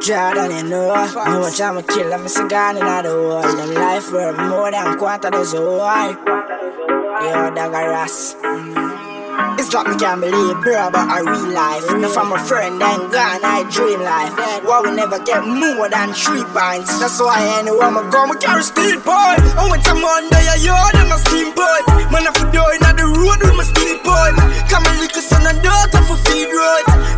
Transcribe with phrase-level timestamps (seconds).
[0.00, 3.44] Jordan, you know, how much I'm a killer, I'm a gun in the world.
[3.44, 6.10] Them life worth more than quarter dozen why.
[6.10, 8.34] Yo, Dagaras.
[9.58, 11.88] It's like me can't believe, bro, but a real life.
[11.94, 14.34] Enough from a friend, then gone, I dream life.
[14.66, 16.98] Why we never get more than three pints?
[16.98, 19.12] That's why anywhere I'm go, me carry steel boy.
[19.14, 21.19] I went to Monday, I yard and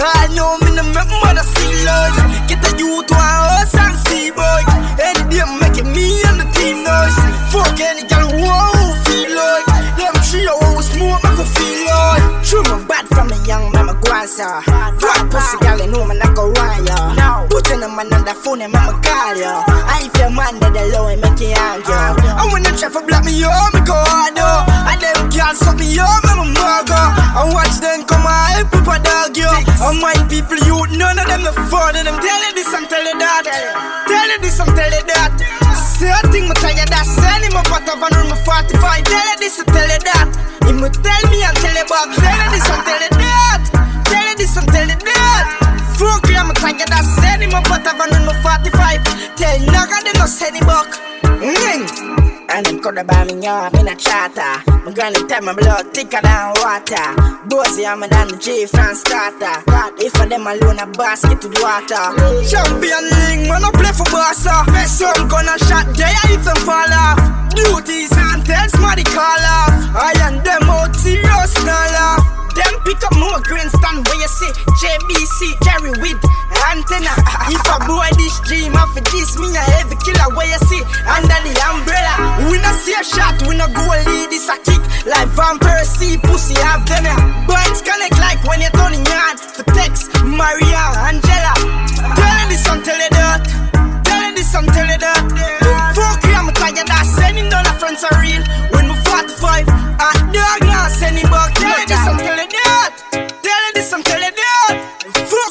[0.00, 1.12] I know me no make
[1.44, 2.16] see love.
[2.48, 4.62] Get the youth to a house and see boy.
[4.96, 7.16] Any day making me and the team noise.
[7.52, 9.66] Fuck girl who feel like.
[10.00, 12.24] Them three always smoke, make her feel like.
[12.44, 14.64] True, my bad from a young mama guansa.
[15.00, 17.46] Fuck pussy girl, you know man I go run ya.
[17.48, 19.64] Put in a man on the phone and mama call ya.
[19.68, 21.92] I your man that and make you angry.
[21.92, 24.64] I wanna try for black me up, me go hard oh.
[24.88, 26.29] And them girls suck me oh, up,
[28.60, 29.48] come people dog yo.
[29.80, 32.16] And my people, you none of them of them.
[32.20, 33.44] Tell you this and tell you that.
[34.06, 35.32] Tell you this and tell you that.
[35.76, 37.06] Say a thing, me tell you that.
[37.08, 39.04] Send him up out of an room 45.
[39.04, 40.26] Tell you this and tell you that.
[40.66, 42.08] He me tell me and tell you back.
[42.12, 43.62] Tell you this and tell you that.
[44.04, 45.44] Tell you this and tell you that.
[45.96, 47.04] Fuck you, I'm tell you that.
[47.20, 49.36] Send him up out of an room 45.
[49.36, 50.90] Tell you, none of them no send him back.
[51.40, 52.50] Mm.
[52.50, 54.79] And them coulda buy me up in a charter.
[54.90, 57.14] My granny tell my blood thicker than water.
[57.46, 59.62] Bozy, I'm than the J fan starter.
[60.02, 62.10] If for them alone a basket with water.
[62.42, 64.34] Champion League, man, I play for Barca.
[64.90, 67.22] Some gonna shot there if them fall off.
[67.54, 67.99] Duties
[74.40, 76.18] see JBC carry with
[76.72, 77.12] antenna.
[77.52, 81.38] if a boy this dream of this me a heavy killer where you see under
[81.44, 82.48] the umbrella.
[82.48, 86.16] We not see a shot, we not go lead this a kick like Van Persie
[86.24, 87.16] pussy have them ya.
[87.84, 91.19] Connect like when you're turning yard for text Maria Angela.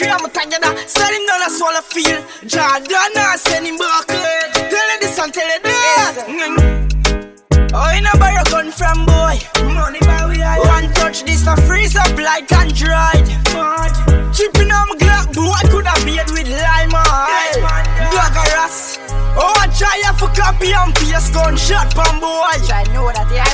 [0.00, 2.24] Fuck you, I'm tired down a swallow feel.
[2.46, 4.06] Jordan now sending back.
[4.06, 6.24] Tell her this and tell her that.
[6.26, 7.72] Mm.
[7.74, 9.36] Oh, you know buy a gun from boy.
[9.74, 10.58] Money by we are.
[10.64, 13.28] One touch this, a freeze up like Android.
[13.52, 13.92] Mad.
[14.32, 17.60] Chipping on my Glock, boy, could have beard with lime oil.
[17.60, 18.98] Black a ras.
[19.36, 22.56] Oh, I try for copy and paste gunshot pan boy.
[22.72, 23.52] I know that, yeah.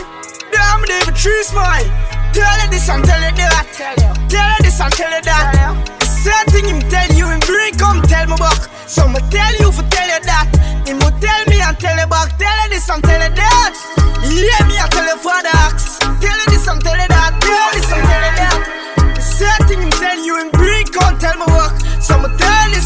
[0.53, 1.83] Damn, David Tree smile.
[2.33, 3.67] Tell her this and tell her that.
[3.75, 4.29] Tell you.
[4.29, 5.53] Tell her this and tell her that.
[5.55, 5.86] Tell you
[6.27, 8.67] certain thing him tell you, him bring come tell me back.
[8.91, 10.51] So me tell you for tell you that.
[10.87, 13.75] Him will tell me and tell you back, tell you this and tell you that.
[14.27, 16.03] Yeah, me I tell you for the axe.
[16.03, 18.59] Tell you this and tell you that, tell you this and tell you that.
[19.23, 21.79] Certain him tell you, him bring come tell me back.
[22.03, 22.83] So me tell you